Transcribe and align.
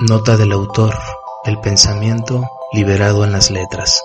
Nota 0.00 0.36
del 0.36 0.52
autor: 0.52 0.94
el 1.44 1.58
pensamiento 1.58 2.44
liberado 2.72 3.24
en 3.24 3.32
las 3.32 3.50
letras. 3.50 4.00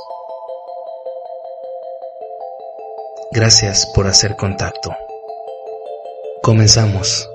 Gracias 3.32 3.86
por 3.94 4.08
hacer 4.08 4.36
contacto. 4.36 4.90
Comenzamos. 6.42 7.30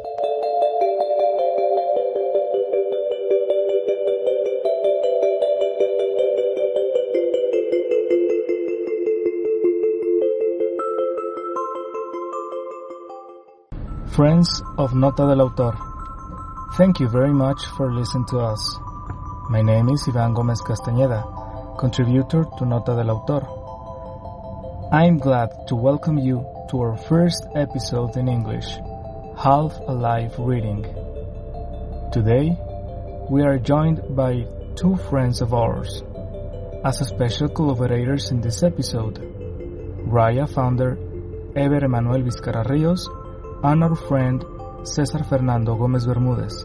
Friends 14.08 14.64
of 14.76 14.94
Nota 14.94 15.26
del 15.26 15.40
Autor, 15.40 15.76
thank 16.78 17.00
you 17.00 17.08
very 17.08 17.32
much 17.32 17.66
for 17.76 17.92
listening 17.92 18.24
to 18.24 18.38
us. 18.38 18.78
My 19.50 19.60
name 19.60 19.88
is 19.88 20.06
Ivan 20.06 20.32
Gomez 20.32 20.60
Castañeda, 20.62 21.76
contributor 21.76 22.44
to 22.56 22.64
Nota 22.64 22.94
del 22.94 23.10
Autor. 23.10 23.42
I'm 24.92 25.18
glad 25.18 25.50
to 25.66 25.74
welcome 25.74 26.18
you 26.18 26.46
to 26.70 26.80
our 26.80 26.96
first 26.96 27.48
episode 27.56 28.16
in 28.16 28.28
English, 28.28 28.68
Half 29.36 29.72
a 29.88 29.92
Life 29.92 30.36
Reading. 30.38 30.84
Today, 32.12 32.56
we 33.28 33.42
are 33.42 33.58
joined 33.58 34.14
by 34.14 34.46
two 34.76 34.94
friends 35.10 35.40
of 35.40 35.52
ours 35.52 36.04
as 36.84 37.00
special 37.08 37.48
collaborators 37.48 38.30
in 38.30 38.40
this 38.40 38.62
episode. 38.62 39.16
Raya 40.06 40.48
founder 40.48 40.96
Ever 41.56 41.84
Emanuel 41.84 42.22
Vizcarra 42.22 42.64
Rios 42.70 43.08
and 43.64 43.82
our 43.82 43.96
friend 43.96 44.44
Cesar 44.84 45.24
Fernando 45.24 45.74
Gomez 45.74 46.06
Bermudez, 46.06 46.64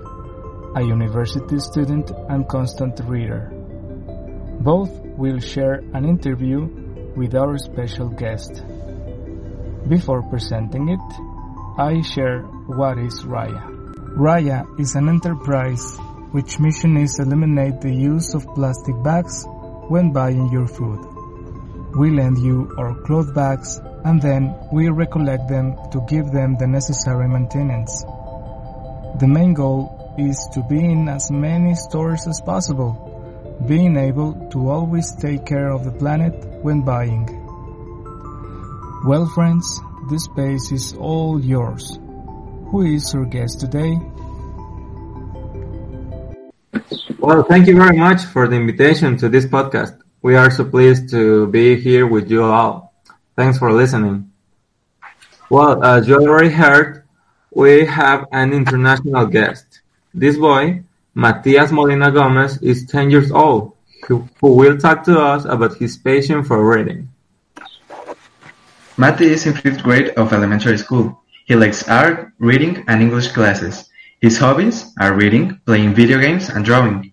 a 0.76 0.82
university 0.82 1.60
student 1.60 2.12
and 2.30 2.48
constant 2.48 3.00
reader. 3.06 3.52
Both 4.60 4.92
will 5.18 5.40
share 5.40 5.82
an 5.94 6.06
interview 6.06 6.62
with 7.16 7.36
our 7.36 7.58
special 7.58 8.10
guest. 8.10 8.64
Before 9.88 10.22
presenting 10.30 10.90
it, 10.90 11.08
I 11.78 12.02
share 12.02 12.42
what 12.68 12.98
is 13.00 13.24
Raya. 13.24 13.64
Raya 14.16 14.80
is 14.80 14.96
an 14.96 15.10
enterprise 15.10 15.98
which 16.32 16.60
mission 16.60 16.98
is 16.98 17.20
eliminate 17.20 17.82
the 17.82 17.94
use 17.94 18.34
of 18.34 18.46
plastic 18.56 18.96
bags 19.04 19.46
when 19.90 20.12
buying 20.12 20.52
your 20.52 20.68
food. 20.68 21.13
We 21.96 22.10
lend 22.10 22.40
you 22.40 22.74
our 22.78 22.96
cloth 23.04 23.34
bags 23.36 23.80
and 24.04 24.22
then 24.22 24.56
we 24.72 24.90
recollect 24.90 25.48
them 25.48 25.78
to 25.92 26.04
give 26.10 26.32
them 26.32 26.58
the 26.58 26.68
necessary 26.68 27.28
maintenance. 27.28 28.04
The 29.20 29.28
main 29.28 29.54
goal 29.54 30.16
is 30.18 30.48
to 30.54 30.64
be 30.64 30.84
in 30.84 31.08
as 31.08 31.30
many 31.32 31.76
stores 31.76 32.28
as 32.28 32.42
possible, 32.42 32.98
being 33.68 33.96
able 33.96 34.34
to 34.52 34.70
always 34.70 35.16
take 35.16 35.46
care 35.46 35.72
of 35.72 35.86
the 35.86 35.92
planet 35.92 36.34
when 36.64 36.82
buying. 36.82 37.26
Well 39.06 39.28
friends, 39.28 39.82
this 40.10 40.24
space 40.24 40.72
is 40.72 40.94
all 40.94 41.40
yours. 41.40 42.00
Who 42.72 42.82
is 42.82 43.14
our 43.14 43.26
guest 43.26 43.60
today? 43.60 44.00
Well, 47.20 47.44
thank 47.44 47.68
you 47.68 47.76
very 47.76 47.98
much 47.98 48.26
for 48.26 48.48
the 48.48 48.56
invitation 48.56 49.16
to 49.18 49.30
this 49.30 49.46
podcast. 49.46 50.03
We 50.24 50.38
are 50.38 50.50
so 50.50 50.64
pleased 50.64 51.10
to 51.10 51.48
be 51.48 51.76
here 51.76 52.08
with 52.08 52.32
you 52.32 52.46
all. 52.46 52.94
Thanks 53.36 53.58
for 53.58 53.74
listening. 53.74 54.32
Well, 55.50 55.84
as 55.84 56.08
you 56.08 56.16
already 56.16 56.48
heard, 56.48 57.04
we 57.52 57.86
have 57.86 58.28
an 58.32 58.54
international 58.54 59.26
guest. 59.26 59.82
This 60.14 60.38
boy, 60.38 60.84
Matias 61.14 61.74
Molina 61.74 62.10
Gomez, 62.10 62.58
is 62.62 62.86
10 62.86 63.12
years 63.12 63.32
old, 63.32 63.76
who, 64.08 64.30
who 64.40 64.54
will 64.56 64.78
talk 64.78 65.04
to 65.04 65.20
us 65.20 65.44
about 65.44 65.76
his 65.76 65.98
passion 65.98 66.46
for 66.46 66.64
reading. 66.64 67.10
Mati 68.96 69.26
is 69.26 69.46
in 69.46 69.54
fifth 69.56 69.84
grade 69.84 70.12
of 70.12 70.32
elementary 70.32 70.78
school. 70.78 71.22
He 71.44 71.56
likes 71.58 71.90
art, 71.90 72.32
reading, 72.40 72.86
and 72.88 73.02
English 73.02 73.34
classes. 73.34 73.90
His 74.22 74.38
hobbies 74.38 74.86
are 75.02 75.14
reading, 75.14 75.60
playing 75.66 75.96
video 75.96 76.22
games, 76.22 76.48
and 76.48 76.64
drawing. 76.64 77.13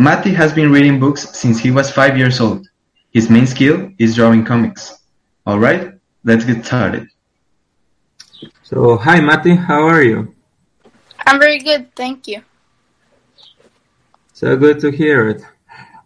Mati 0.00 0.32
has 0.32 0.52
been 0.52 0.70
reading 0.70 1.00
books 1.00 1.28
since 1.36 1.58
he 1.58 1.72
was 1.72 1.90
five 1.90 2.16
years 2.16 2.40
old. 2.40 2.68
His 3.10 3.28
main 3.28 3.48
skill 3.48 3.90
is 3.98 4.14
drawing 4.14 4.44
comics. 4.44 5.02
All 5.44 5.58
right, 5.58 5.90
let's 6.22 6.44
get 6.44 6.64
started. 6.64 7.08
So, 8.62 8.96
hi 8.96 9.18
Mati, 9.18 9.56
how 9.56 9.82
are 9.82 10.04
you? 10.04 10.36
I'm 11.26 11.40
very 11.40 11.58
good, 11.58 11.92
thank 11.96 12.28
you. 12.28 12.42
So 14.34 14.56
good 14.56 14.78
to 14.82 14.92
hear 14.92 15.30
it. 15.30 15.42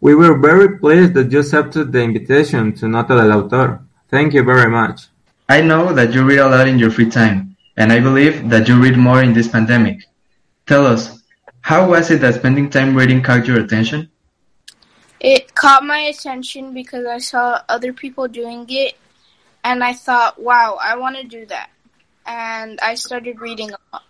We 0.01 0.15
were 0.15 0.39
very 0.39 0.79
pleased 0.79 1.13
that 1.13 1.31
you 1.31 1.41
accepted 1.41 1.93
the 1.93 2.01
invitation 2.01 2.73
to 2.77 2.89
Nota 2.89 3.15
del 3.17 3.45
Autor. 3.45 3.83
Thank 4.09 4.33
you 4.33 4.43
very 4.43 4.71
much. 4.71 5.09
I 5.51 5.61
know 5.61 5.93
that 5.93 6.15
you 6.15 6.25
read 6.25 6.39
a 6.39 6.49
lot 6.49 6.67
in 6.67 6.79
your 6.79 6.91
free 6.91 7.11
time, 7.11 7.59
and 7.77 7.93
I 7.93 8.01
believe 8.01 8.49
that 8.49 8.69
you 8.69 8.81
read 8.81 8.97
more 8.97 9.23
in 9.23 9.35
this 9.35 9.49
pandemic. 9.49 9.99
Tell 10.67 10.87
us, 10.87 11.22
how 11.63 11.89
was 11.89 12.11
it 12.11 12.21
that 12.21 12.35
spending 12.35 12.69
time 12.69 12.95
reading 12.95 13.23
caught 13.23 13.47
your 13.47 13.61
attention? 13.61 14.11
It 15.21 15.55
caught 15.55 15.85
my 15.85 15.99
attention 16.01 16.75
because 16.75 17.07
I 17.07 17.19
saw 17.19 17.63
other 17.69 17.93
people 17.93 18.27
doing 18.29 18.67
it 18.69 18.97
and 19.65 19.83
I 19.83 19.95
thought, 19.95 20.43
wow, 20.43 20.79
I 20.83 20.97
want 20.97 21.17
to 21.17 21.25
do 21.25 21.47
that. 21.47 21.71
And 22.27 22.79
I 22.83 22.95
started 22.97 23.41
reading 23.41 23.71
a 23.71 23.79
lot. 23.93 24.03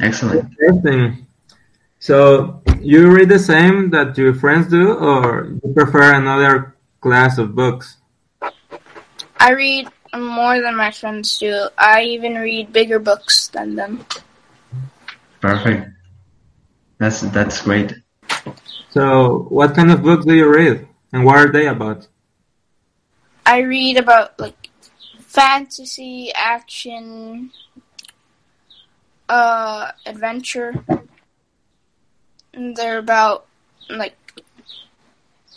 Excellent. 0.00 0.50
Interesting. 0.50 1.26
So, 2.00 2.60
you 2.80 3.12
read 3.12 3.28
the 3.28 3.38
same 3.38 3.90
that 3.90 4.18
your 4.18 4.34
friends 4.34 4.66
do, 4.68 4.92
or 4.92 5.54
you 5.62 5.72
prefer 5.72 6.14
another 6.14 6.74
class 7.00 7.38
of 7.38 7.54
books? 7.54 7.98
I 9.38 9.52
read 9.52 9.88
more 10.12 10.60
than 10.60 10.74
my 10.74 10.90
friends 10.90 11.38
do. 11.38 11.68
I 11.78 12.02
even 12.02 12.34
read 12.34 12.72
bigger 12.72 12.98
books 12.98 13.46
than 13.48 13.76
them. 13.76 14.04
Perfect. 15.42 15.90
That's 16.98 17.20
that's 17.20 17.60
great. 17.62 17.92
So, 18.90 19.46
what 19.50 19.74
kind 19.74 19.90
of 19.90 20.04
books 20.04 20.24
do 20.24 20.34
you 20.34 20.48
read, 20.48 20.86
and 21.12 21.24
what 21.24 21.36
are 21.36 21.50
they 21.50 21.66
about? 21.66 22.06
I 23.44 23.58
read 23.62 23.96
about 23.96 24.38
like 24.38 24.70
fantasy, 25.18 26.30
action, 26.32 27.50
uh, 29.28 29.90
adventure. 30.06 30.74
And 32.54 32.76
they're 32.76 32.98
about 32.98 33.46
like 33.90 34.16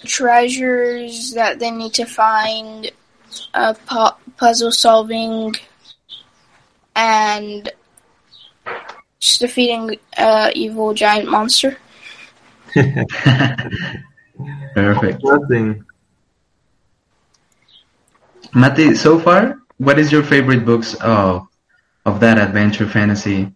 treasures 0.04 1.34
that 1.34 1.60
they 1.60 1.70
need 1.70 1.94
to 1.94 2.06
find, 2.06 2.90
uh, 3.54 3.76
pu- 3.86 4.18
puzzle 4.38 4.72
solving, 4.72 5.54
and 6.96 7.70
just 9.20 9.40
defeating 9.40 9.98
a 10.18 10.52
evil 10.56 10.94
giant 10.94 11.30
monster. 11.30 11.78
Perfect. 14.74 15.24
Nothing. 15.24 15.86
Mati, 18.54 18.96
so 18.96 19.20
far, 19.20 19.60
what 19.78 20.00
is 20.00 20.12
your 20.12 20.24
favorite 20.24 20.66
books 20.66 20.94
of 20.96 21.48
of 22.06 22.20
that 22.20 22.38
adventure 22.38 22.88
fantasy? 22.88 23.52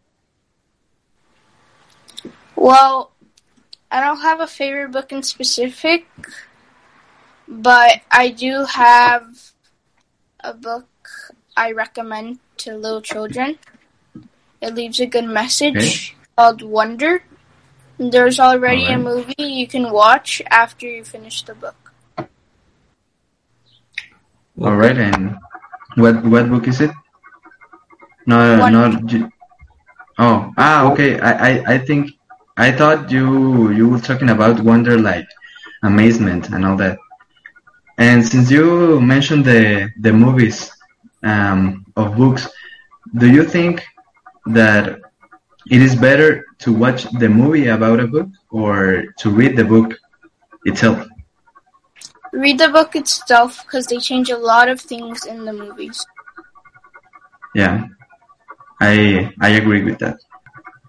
Well, 2.56 3.12
I 3.92 4.02
don't 4.02 4.22
have 4.22 4.42
a 4.42 4.48
favorite 4.48 4.92
book 4.92 5.12
in 5.12 5.24
specific, 5.24 6.06
but 7.48 8.02
I 8.12 8.30
do 8.30 8.66
have 8.66 9.54
a 10.42 10.54
book 10.54 10.88
I 11.56 11.72
recommend 11.72 12.40
to 12.58 12.76
little 12.76 13.02
children. 13.02 13.58
It 14.62 14.76
leaves 14.76 15.00
a 15.00 15.06
good 15.06 15.26
message 15.26 15.76
Okay. 15.78 16.16
called 16.36 16.62
Wonder. 16.62 17.24
There's 17.98 18.40
already 18.40 18.86
a 18.88 18.98
movie 18.98 19.36
you 19.38 19.68
can 19.68 19.92
watch 19.92 20.42
after 20.50 20.88
you 20.88 21.04
finish 21.04 21.42
the 21.44 21.56
book. 21.56 21.94
All 24.62 24.76
right, 24.76 24.98
and 24.98 25.38
what 25.96 26.24
what 26.26 26.50
book 26.50 26.68
is 26.68 26.82
it? 26.82 26.92
No, 28.26 28.68
not. 28.70 29.04
Oh, 30.18 30.52
ah, 30.58 30.92
okay. 30.92 31.20
I, 31.20 31.32
I 31.50 31.74
I 31.74 31.78
think 31.78 32.12
I 32.58 32.72
thought 32.72 33.12
you 33.12 33.72
you 33.72 33.88
were 33.90 34.00
talking 34.00 34.30
about 34.30 34.60
wonder, 34.60 34.98
like 35.00 35.28
amazement 35.84 36.50
and 36.50 36.66
all 36.66 36.76
that. 36.78 36.98
And 37.98 38.26
since 38.26 38.52
you 38.52 39.00
mentioned 39.02 39.46
the 39.46 39.90
the 40.00 40.12
movies 40.14 40.72
um, 41.24 41.86
of 41.96 42.16
books, 42.18 42.48
do 43.16 43.28
you 43.32 43.44
think 43.44 43.84
that 44.54 45.00
it 45.70 45.82
is 45.82 45.96
better 45.96 46.46
to 46.60 46.74
watch 46.74 47.04
the 47.20 47.30
movie 47.30 47.68
about 47.68 48.00
a 48.00 48.08
book 48.08 48.30
or 48.50 49.04
to 49.20 49.30
read 49.30 49.56
the 49.56 49.64
book 49.64 49.94
itself? 50.66 51.08
Read 52.32 52.60
the 52.60 52.70
book 52.70 52.96
itself 52.96 53.64
because 53.66 53.88
they 53.88 53.98
change 53.98 54.30
a 54.30 54.38
lot 54.38 54.70
of 54.70 54.80
things 54.80 55.26
in 55.26 55.46
the 55.46 55.54
movies. 55.54 56.06
Yeah, 57.56 57.88
I 58.80 59.34
I 59.42 59.50
agree 59.50 59.84
with 59.84 59.98
that. 60.00 60.18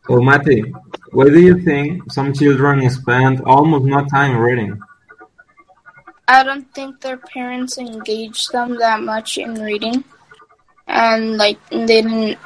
So, 0.06 0.20
Matty, 0.20 0.72
why 1.12 1.26
do 1.26 1.40
you 1.40 1.60
think 1.62 2.12
some 2.12 2.32
children 2.32 2.88
spend 2.90 3.40
almost 3.42 3.84
no 3.84 4.04
time 4.06 4.36
reading? 4.36 4.78
I 6.28 6.44
don't 6.44 6.72
think 6.74 7.00
their 7.00 7.16
parents 7.16 7.78
engage 7.78 8.48
them 8.48 8.78
that 8.78 9.02
much 9.02 9.38
in 9.38 9.54
reading, 9.54 10.04
and 10.86 11.36
like 11.38 11.58
they 11.70 12.02
didn't, 12.02 12.38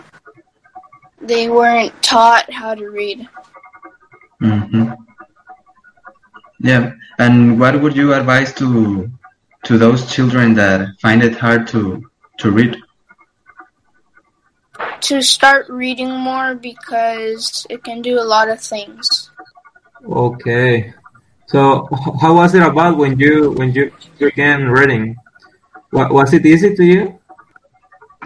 they 1.25 1.49
weren't 1.49 1.93
taught 2.03 2.53
how 2.53 2.75
to 2.75 2.89
read. 2.89 3.29
hmm 4.41 4.93
Yeah, 6.61 6.93
and 7.19 7.59
what 7.61 7.81
would 7.81 7.97
you 7.97 8.15
advise 8.15 8.53
to 8.55 9.11
to 9.65 9.79
those 9.79 10.13
children 10.13 10.55
that 10.55 10.89
find 11.01 11.23
it 11.23 11.37
hard 11.37 11.67
to 11.69 12.05
to 12.39 12.51
read? 12.51 12.77
To 15.09 15.23
start 15.23 15.69
reading 15.69 16.11
more 16.11 16.55
because 16.55 17.67
it 17.71 17.85
can 17.85 18.03
do 18.03 18.21
a 18.21 18.25
lot 18.25 18.49
of 18.49 18.61
things. 18.61 19.31
Okay. 20.05 20.93
So, 21.47 21.89
how 22.21 22.35
was 22.35 22.55
it 22.55 22.63
about 22.63 22.97
when 22.97 23.19
you 23.19 23.53
when 23.53 23.73
you 23.73 23.93
began 24.19 24.69
reading? 24.69 25.17
Was 25.93 26.33
it 26.33 26.45
easy 26.45 26.75
to 26.75 26.85
you? 26.85 27.19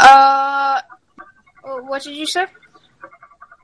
Uh, 0.00 0.80
what 1.62 2.02
did 2.02 2.16
you 2.16 2.26
say? 2.26 2.46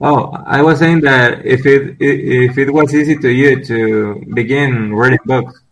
Oh, 0.06 0.36
I 0.44 0.60
was 0.60 0.80
saying 0.80 1.00
that 1.08 1.46
if 1.46 1.64
it 1.64 1.96
if 1.98 2.58
it 2.58 2.70
was 2.70 2.94
easy 2.94 3.16
to 3.16 3.30
you 3.30 3.64
to 3.64 4.22
begin 4.34 4.92
reading 4.92 5.24
books. 5.24 5.62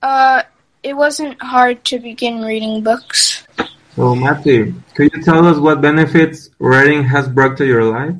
Uh, 0.00 0.42
it 0.82 0.94
wasn't 0.94 1.36
hard 1.42 1.84
to 1.84 1.98
begin 1.98 2.40
reading 2.40 2.82
books. 2.82 3.46
So, 3.94 4.14
Matthew, 4.14 4.72
could 4.94 5.12
you 5.12 5.22
tell 5.22 5.44
us 5.46 5.58
what 5.58 5.82
benefits 5.82 6.48
reading 6.58 7.04
has 7.04 7.28
brought 7.28 7.58
to 7.58 7.66
your 7.66 7.84
life? 7.84 8.16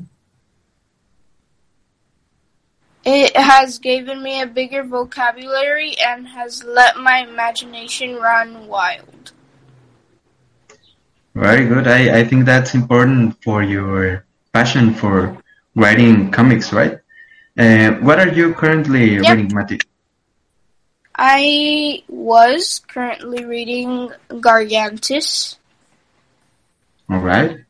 It 3.03 3.35
has 3.35 3.79
given 3.79 4.21
me 4.21 4.41
a 4.41 4.45
bigger 4.45 4.83
vocabulary 4.83 5.95
and 5.97 6.27
has 6.27 6.63
let 6.63 6.97
my 6.97 7.25
imagination 7.25 8.17
run 8.17 8.67
wild. 8.67 9.31
Very 11.33 11.65
good. 11.65 11.87
I, 11.87 12.19
I 12.19 12.23
think 12.23 12.45
that's 12.45 12.75
important 12.75 13.41
for 13.41 13.63
your 13.63 14.28
passion 14.53 14.93
for 14.93 15.37
writing 15.75 16.31
comics, 16.31 16.73
right? 16.73 16.99
Uh, 17.57 17.91
what 18.01 18.19
are 18.19 18.29
you 18.29 18.53
currently 18.53 19.17
Yep. 19.17 19.27
reading, 19.27 19.53
Mati? 19.53 19.79
I 21.15 22.03
was 22.07 22.81
currently 22.87 23.43
reading 23.43 24.11
Gargantus. 24.39 25.57
All 27.09 27.19
right. 27.19 27.65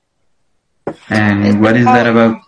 And 1.10 1.62
what 1.62 1.76
is 1.76 1.86
that 1.86 2.06
about? 2.08 2.42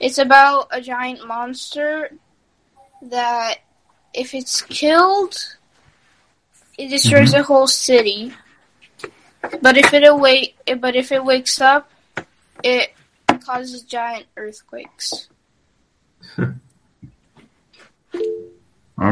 It's 0.00 0.18
about 0.18 0.68
a 0.70 0.80
giant 0.80 1.26
monster 1.26 2.10
that, 3.02 3.58
if 4.14 4.34
it's 4.34 4.62
killed, 4.62 5.34
it 6.76 6.88
destroys 6.88 7.32
Mhm. 7.32 7.40
a 7.40 7.42
whole 7.42 7.66
city. 7.66 8.32
But 9.40 9.76
if 9.76 9.94
it 9.94 10.04
awake, 10.04 10.56
but 10.80 10.96
if 10.96 11.12
it 11.12 11.24
wakes 11.24 11.60
up, 11.60 11.88
it 12.62 12.92
causes 13.44 13.82
giant 13.82 14.26
earthquakes. 14.36 15.28
All 16.38 16.52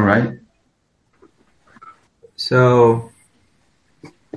right. 0.00 0.38
So, 2.34 3.12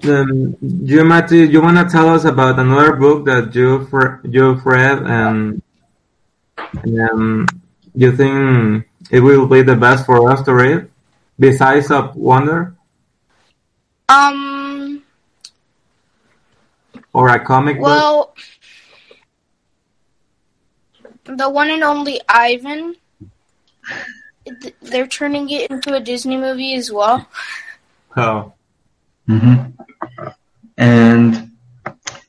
um, 0.04 0.56
you, 0.62 1.04
Matthew, 1.04 1.44
you 1.44 1.62
want 1.62 1.78
to 1.78 1.92
tell 1.92 2.10
us 2.10 2.24
about 2.24 2.60
another 2.60 2.94
book 2.94 3.26
that 3.26 3.54
you've, 3.56 3.92
you've 4.24 4.66
read 4.66 5.00
and, 5.00 5.62
um, 7.12 7.48
you 7.96 8.16
think 8.16 8.86
it 9.12 9.20
will 9.20 9.48
be 9.48 9.64
the 9.64 9.76
best 9.76 10.06
for 10.06 10.32
us 10.32 10.42
to 10.44 10.54
read, 10.54 10.90
besides 11.40 11.92
of 11.92 12.16
Wonder 12.16 12.76
Um, 14.08 14.49
or 17.14 17.30
a 17.30 17.40
comic 17.44 17.78
book? 17.78 17.86
well, 17.86 18.36
the 21.26 21.50
one 21.50 21.70
and 21.70 21.84
only 21.84 22.20
Ivan, 22.28 22.96
they're 24.82 25.08
turning 25.08 25.50
it 25.50 25.70
into 25.70 25.94
a 25.94 26.00
Disney 26.00 26.38
movie 26.38 26.76
as 26.76 26.92
well. 26.92 27.28
Oh, 28.16 28.54
hmm 29.28 29.56
And 30.78 31.52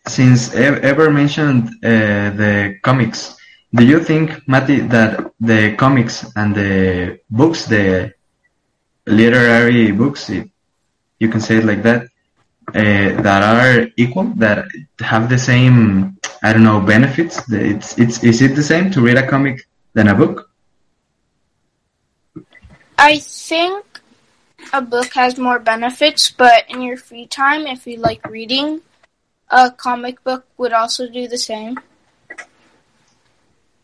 since 0.07 0.55
Ever 0.55 1.11
mentioned 1.11 1.69
uh, 1.85 2.31
the 2.43 2.79
comics, 2.83 3.37
do 3.75 3.85
you 3.85 4.01
think, 4.01 4.47
Mati, 4.49 4.81
that 4.81 5.33
the 5.41 5.75
comics 5.77 6.25
and 6.37 6.55
the 6.55 7.19
books, 7.31 7.67
the 7.67 8.13
literary 9.07 9.93
books, 9.93 10.29
if 10.31 10.47
you 11.19 11.29
can 11.29 11.41
say 11.41 11.59
it 11.59 11.65
like 11.65 11.83
that, 11.83 12.09
uh, 12.69 13.23
that 13.23 13.43
are 13.43 13.89
equal, 13.97 14.33
that 14.37 14.67
have 15.01 15.29
the 15.29 15.39
same, 15.39 16.19
I 16.43 16.53
don't 16.53 16.65
know, 16.65 16.81
benefits? 16.81 17.51
It's, 17.51 17.99
it's, 17.99 18.23
is 18.23 18.43
it 18.43 18.55
the 18.55 18.63
same 18.63 18.91
to 18.93 19.01
read 19.01 19.19
a 19.19 19.27
comic 19.27 19.67
than 19.95 20.09
a 20.09 20.15
book? 20.15 20.51
I 22.99 23.19
think 23.19 24.01
a 24.73 24.83
book 24.83 25.15
has 25.15 25.39
more 25.39 25.59
benefits, 25.59 26.31
but 26.31 26.69
in 26.69 26.83
your 26.83 26.97
free 26.97 27.27
time, 27.27 27.67
if 27.67 27.87
you 27.87 27.97
like 27.97 28.25
reading, 28.29 28.83
a 29.49 29.71
comic 29.71 30.23
book 30.23 30.47
would 30.59 30.73
also 30.73 31.09
do 31.09 31.27
the 31.27 31.39
same. 31.39 31.79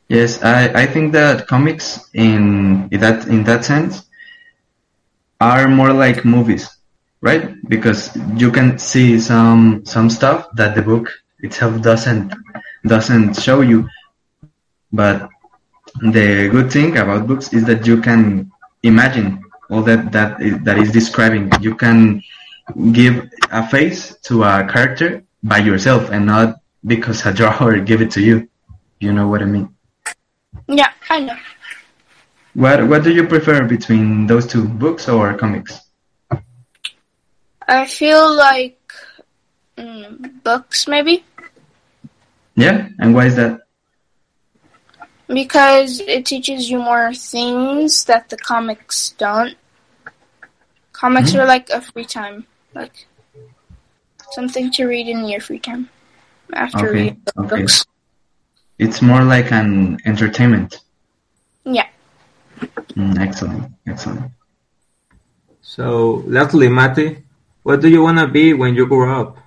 Yes, 0.08 0.42
I, 0.42 0.82
I 0.82 0.86
think 0.86 1.12
that 1.14 1.48
comics 1.48 2.08
in 2.14 2.88
in 2.92 3.00
that 3.00 3.26
in 3.26 3.42
that 3.44 3.64
sense 3.64 4.04
are 5.40 5.66
more 5.66 5.92
like 5.92 6.24
movies, 6.24 6.75
right? 7.26 7.44
Because 7.68 8.14
you 8.42 8.50
can 8.56 8.78
see 8.78 9.18
some 9.18 9.84
some 9.84 10.08
stuff 10.08 10.46
that 10.54 10.70
the 10.76 10.82
book 10.90 11.10
itself 11.40 11.82
doesn't 11.82 12.32
doesn't 12.86 13.34
show 13.46 13.60
you. 13.72 13.88
But 14.92 15.28
the 16.14 16.48
good 16.54 16.70
thing 16.70 16.96
about 17.02 17.26
books 17.26 17.52
is 17.52 17.64
that 17.64 17.86
you 17.90 18.00
can 18.00 18.52
imagine 18.82 19.42
all 19.70 19.82
that 19.82 20.12
that 20.12 20.40
is, 20.40 20.54
that 20.66 20.78
is 20.78 20.92
describing. 20.92 21.50
You 21.60 21.74
can 21.74 22.22
give 22.92 23.14
a 23.50 23.62
face 23.74 24.14
to 24.30 24.44
a 24.44 24.54
character 24.72 25.24
by 25.42 25.58
yourself 25.58 26.10
and 26.14 26.26
not 26.26 26.48
because 26.86 27.26
a 27.26 27.32
drawer 27.38 27.78
gave 27.88 28.00
it 28.06 28.10
to 28.12 28.20
you. 28.22 28.48
You 29.00 29.12
know 29.12 29.26
what 29.26 29.42
I 29.42 29.46
mean? 29.46 29.68
Yeah, 30.68 30.92
I 31.10 31.18
know. 31.26 31.36
What 32.54 32.86
what 32.88 33.02
do 33.02 33.10
you 33.10 33.24
prefer 33.26 33.66
between 33.66 34.26
those 34.30 34.46
two, 34.46 34.64
books 34.84 35.08
or 35.08 35.34
comics? 35.34 35.85
I 37.68 37.86
feel 37.86 38.34
like 38.34 38.78
mm, 39.76 40.42
books, 40.42 40.86
maybe, 40.88 41.24
Yeah, 42.56 42.88
and 42.98 43.14
why 43.14 43.26
is 43.26 43.36
that? 43.36 43.60
because 45.28 46.00
it 46.00 46.24
teaches 46.26 46.70
you 46.70 46.78
more 46.78 47.12
things 47.14 48.04
that 48.04 48.28
the 48.28 48.36
comics 48.36 49.10
don't. 49.18 49.56
Comics 50.92 51.34
Mhm. 51.34 51.38
are 51.40 51.46
like 51.46 51.68
a 51.70 51.80
free 51.80 52.04
time, 52.04 52.46
like 52.74 53.06
something 54.32 54.70
to 54.72 54.86
read 54.86 55.08
in 55.08 55.26
your 55.28 55.40
free 55.40 55.58
time 55.58 55.88
after 56.52 56.90
Okay, 56.90 56.92
reading 56.92 57.20
the 57.24 57.32
okay. 57.38 57.60
books. 57.60 57.84
It's 58.78 59.02
more 59.02 59.24
like 59.24 59.52
an 59.52 59.98
entertainment. 60.06 60.80
Yeah. 61.64 61.86
Mm, 62.96 63.18
excellent, 63.20 63.72
excellent. 63.86 64.30
so 65.62 66.22
lastly, 66.26 66.68
Matty, 66.68 67.22
what 67.66 67.80
do 67.80 67.88
you 67.88 68.00
want 68.00 68.16
to 68.16 68.28
be 68.28 68.54
when 68.54 68.76
you 68.76 68.86
grow 68.86 69.10
up? 69.22 69.38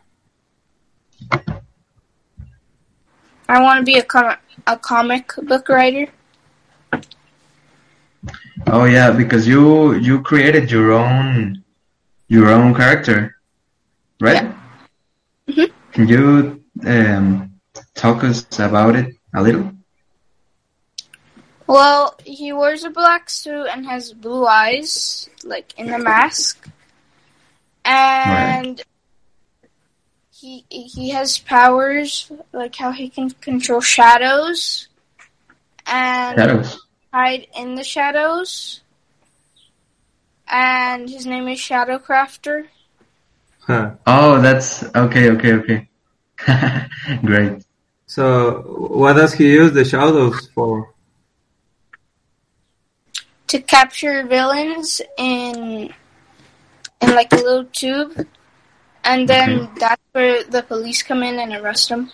I 3.47 3.61
want 3.61 3.79
to 3.79 3.85
be 3.85 3.97
a 3.97 4.03
com- 4.03 4.43
a 4.67 4.75
comic 4.77 5.31
book 5.43 5.69
writer. 5.69 6.07
Oh 8.67 8.83
yeah, 8.83 9.11
because 9.11 9.47
you 9.47 9.93
you 9.95 10.21
created 10.21 10.69
your 10.69 10.91
own 10.91 11.63
your 12.27 12.49
own 12.49 12.75
character, 12.75 13.39
right? 14.19 14.43
Yeah. 14.43 14.53
Mhm. 15.47 15.71
Can 15.93 16.07
you 16.09 16.59
um, 16.85 17.55
talk 17.95 18.25
us 18.25 18.43
about 18.59 18.97
it 18.97 19.15
a 19.33 19.41
little? 19.41 19.71
Well, 21.67 22.19
he 22.25 22.51
wears 22.51 22.83
a 22.83 22.89
black 22.89 23.29
suit 23.29 23.67
and 23.71 23.85
has 23.85 24.11
blue 24.11 24.45
eyes, 24.45 25.29
like 25.45 25.71
in 25.79 25.87
the 25.87 25.99
mask. 25.99 26.67
And 27.85 28.81
he 30.31 30.65
he 30.69 31.09
has 31.09 31.39
powers, 31.39 32.31
like 32.53 32.75
how 32.75 32.91
he 32.91 33.09
can 33.09 33.29
control 33.29 33.81
shadows 33.81 34.87
and 35.85 36.39
Shadows. 36.39 36.79
hide 37.13 37.47
in 37.57 37.75
the 37.75 37.83
shadows. 37.83 38.81
And 40.47 41.09
his 41.09 41.25
name 41.25 41.47
is 41.47 41.59
Shadowcrafter. 41.59 42.67
Huh. 43.59 43.91
Oh, 44.07 44.41
that's 44.41 44.83
okay, 44.95 45.29
okay, 45.31 45.53
okay. 45.53 45.89
Great. 47.25 47.63
So, 48.07 48.61
what 48.89 49.13
does 49.13 49.33
he 49.33 49.51
use 49.51 49.73
the 49.73 49.85
shadows 49.85 50.49
for? 50.55 50.93
To 53.47 53.61
capture 53.61 54.25
villains 54.25 55.01
in 55.17 55.93
in 57.01 57.15
like 57.15 57.31
a 57.33 57.37
little 57.37 57.65
tube, 57.65 58.27
and 59.03 59.27
then 59.27 59.69
that's 59.79 60.01
where 60.11 60.43
the 60.43 60.63
police 60.63 61.03
come 61.03 61.23
in 61.23 61.39
and 61.39 61.53
arrest 61.53 61.89
them. 61.89 62.11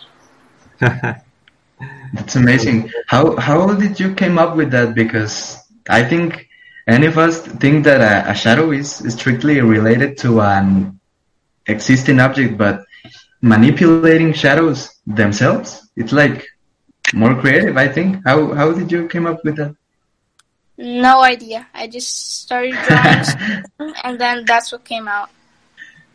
That's 2.14 2.36
amazing. 2.36 2.90
How 3.08 3.36
how 3.38 3.74
did 3.74 4.00
you 4.00 4.14
came 4.16 4.38
up 4.38 4.56
with 4.56 4.72
that? 4.72 4.96
Because 4.96 5.58
I 5.90 6.04
think 6.04 6.48
any 6.88 7.08
of 7.08 7.18
us 7.18 7.42
think 7.42 7.84
that 7.86 8.02
a, 8.02 8.32
a 8.32 8.36
shadow 8.36 8.72
is 8.72 9.04
strictly 9.14 9.60
related 9.62 10.18
to 10.20 10.42
an 10.42 11.00
existing 11.68 12.20
object, 12.20 12.58
but 12.58 12.86
manipulating 13.42 14.34
shadows 14.34 14.96
themselves, 15.06 15.90
it's 15.96 16.12
like 16.12 16.46
more 17.14 17.36
creative. 17.36 17.78
I 17.78 17.88
think. 17.88 18.22
How 18.26 18.54
how 18.54 18.72
did 18.72 18.92
you 18.92 19.08
came 19.08 19.26
up 19.26 19.44
with 19.44 19.58
that? 19.58 19.76
No 20.78 21.22
idea. 21.24 21.68
I 21.74 21.88
just 21.88 22.42
started 22.44 22.74
drawing, 22.74 23.64
and 24.04 24.20
then 24.20 24.46
that's 24.46 24.72
what 24.72 24.84
came 24.84 25.08
out. 25.08 25.30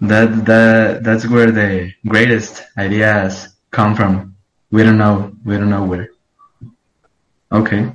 That 0.00 0.44
that 0.44 1.04
that's 1.04 1.26
where 1.26 1.50
the 1.50 1.92
greatest 2.06 2.62
ideas 2.76 3.48
come 3.70 3.94
from. 3.94 4.36
We 4.70 4.82
don't 4.82 4.98
know. 4.98 5.32
We 5.44 5.56
don't 5.56 5.70
know 5.70 5.84
where. 5.84 6.10
Okay. 7.52 7.90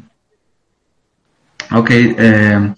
Okay. 1.72 2.54
Um, 2.54 2.76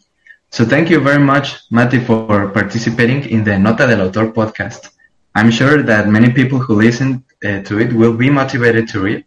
so 0.49 0.65
thank 0.65 0.89
you 0.89 0.99
very 0.99 1.23
much, 1.23 1.59
Mati, 1.71 1.99
for 1.99 2.49
participating 2.49 3.29
in 3.29 3.43
the 3.43 3.57
Nota 3.57 3.87
del 3.87 4.01
Autor 4.07 4.31
podcast. 4.31 4.89
I'm 5.35 5.51
sure 5.51 5.83
that 5.83 6.07
many 6.07 6.31
people 6.31 6.59
who 6.59 6.75
listen 6.75 7.23
uh, 7.43 7.61
to 7.63 7.79
it 7.79 7.93
will 7.93 8.15
be 8.15 8.29
motivated 8.29 8.87
to 8.89 9.01
read. 9.01 9.25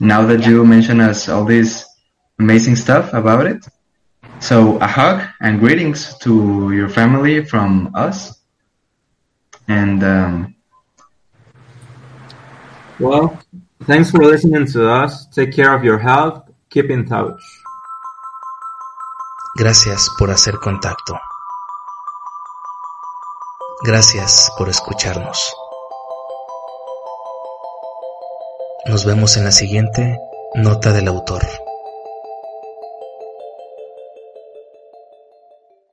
Now 0.00 0.26
that 0.26 0.46
you 0.46 0.64
mention 0.64 1.00
us 1.00 1.28
all 1.28 1.44
this 1.44 1.84
amazing 2.38 2.76
stuff 2.76 3.12
about 3.12 3.46
it. 3.46 3.66
So 4.40 4.78
a 4.78 4.86
hug 4.86 5.22
and 5.40 5.60
greetings 5.60 6.16
to 6.18 6.72
your 6.72 6.88
family 6.88 7.44
from 7.44 7.90
us. 7.94 8.40
And 9.68 10.02
um, 10.04 10.56
Well, 12.98 13.38
thanks 13.84 14.10
for 14.10 14.24
listening 14.24 14.66
to 14.72 14.88
us. 14.90 15.26
Take 15.26 15.52
care 15.52 15.74
of 15.74 15.84
your 15.84 15.98
health. 15.98 16.48
Keep 16.70 16.90
in 16.90 17.04
touch. 17.04 17.40
Gracias 19.58 20.08
por 20.18 20.30
hacer 20.30 20.54
contacto. 20.60 21.18
Gracias 23.84 24.50
por 24.56 24.70
escucharnos. 24.70 25.54
Nos 28.86 29.04
vemos 29.04 29.36
en 29.36 29.44
la 29.44 29.52
siguiente 29.52 30.18
nota 30.54 30.92
del 30.92 31.08
autor. 31.08 31.42